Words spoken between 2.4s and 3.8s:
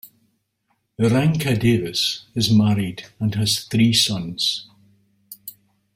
married and has